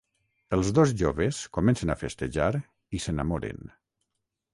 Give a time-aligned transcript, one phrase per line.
[0.55, 2.47] Els dos joves comencen a festejar
[2.99, 3.63] i s’enamoren.